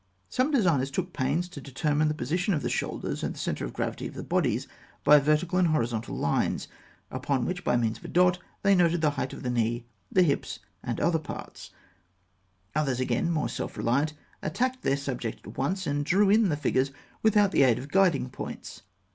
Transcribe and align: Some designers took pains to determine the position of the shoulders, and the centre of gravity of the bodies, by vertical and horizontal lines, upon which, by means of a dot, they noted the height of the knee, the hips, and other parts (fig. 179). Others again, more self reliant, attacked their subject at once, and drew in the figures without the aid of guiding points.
Some 0.29 0.49
designers 0.49 0.89
took 0.89 1.13
pains 1.13 1.47
to 1.49 1.61
determine 1.61 2.07
the 2.07 2.15
position 2.15 2.55
of 2.55 2.63
the 2.63 2.69
shoulders, 2.71 3.21
and 3.21 3.35
the 3.35 3.37
centre 3.37 3.65
of 3.65 3.73
gravity 3.73 4.07
of 4.07 4.15
the 4.15 4.23
bodies, 4.23 4.67
by 5.03 5.19
vertical 5.19 5.59
and 5.59 5.67
horizontal 5.67 6.15
lines, 6.17 6.67
upon 7.11 7.45
which, 7.45 7.63
by 7.63 7.77
means 7.77 7.99
of 7.99 8.05
a 8.05 8.07
dot, 8.07 8.39
they 8.63 8.73
noted 8.73 9.01
the 9.01 9.11
height 9.11 9.31
of 9.31 9.43
the 9.43 9.51
knee, 9.51 9.85
the 10.11 10.23
hips, 10.23 10.57
and 10.81 10.99
other 10.99 11.19
parts 11.19 11.67
(fig. 12.73 12.77
179). 12.77 12.81
Others 12.81 12.99
again, 12.99 13.31
more 13.31 13.47
self 13.47 13.77
reliant, 13.77 14.13
attacked 14.41 14.81
their 14.81 14.97
subject 14.97 15.45
at 15.45 15.55
once, 15.55 15.85
and 15.85 16.03
drew 16.03 16.31
in 16.31 16.49
the 16.49 16.57
figures 16.57 16.89
without 17.21 17.51
the 17.51 17.61
aid 17.61 17.77
of 17.77 17.89
guiding 17.91 18.27
points. 18.31 18.81